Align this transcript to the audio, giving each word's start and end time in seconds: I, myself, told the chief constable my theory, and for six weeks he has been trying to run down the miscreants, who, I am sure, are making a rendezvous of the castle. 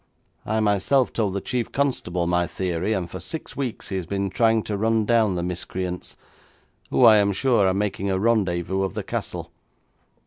I, 0.47 0.59
myself, 0.61 1.13
told 1.13 1.35
the 1.35 1.41
chief 1.41 1.71
constable 1.71 2.25
my 2.25 2.47
theory, 2.47 2.91
and 2.91 3.07
for 3.07 3.19
six 3.19 3.55
weeks 3.55 3.89
he 3.89 3.97
has 3.97 4.07
been 4.07 4.31
trying 4.31 4.63
to 4.63 4.75
run 4.75 5.05
down 5.05 5.35
the 5.35 5.43
miscreants, 5.43 6.17
who, 6.89 7.05
I 7.05 7.17
am 7.17 7.31
sure, 7.31 7.67
are 7.67 7.73
making 7.75 8.09
a 8.09 8.17
rendezvous 8.17 8.81
of 8.81 8.95
the 8.95 9.03
castle. 9.03 9.51